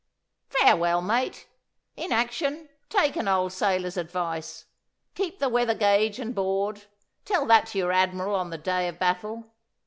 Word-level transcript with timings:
'"Farewell, 0.49 1.03
mate! 1.03 1.47
In 1.95 2.11
action, 2.11 2.69
take 2.89 3.15
an 3.15 3.27
old 3.27 3.53
sailor's 3.53 3.97
advice. 3.97 4.65
Keep 5.13 5.37
the 5.37 5.47
weather 5.47 5.75
gauge 5.75 6.17
and 6.17 6.33
board! 6.33 6.85
Tell 7.23 7.45
that 7.45 7.67
to 7.67 7.77
your 7.77 7.91
admiral 7.91 8.33
on 8.33 8.49
the 8.49 8.57
day 8.57 8.87
of 8.87 8.97
battle. 8.97 9.53